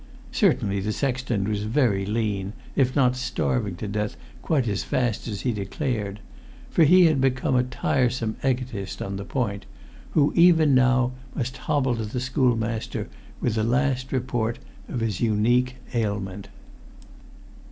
[0.31, 5.41] Certainly the sexton was very lean, if not starving to death quite as fast as
[5.41, 6.19] he declared;
[6.71, 9.67] for he had become a tiresome egotist on the point,
[10.13, 13.09] who, even now, must hobble to the schoolmaster
[13.41, 14.57] with the last report
[14.89, 16.47] of his unique ailment.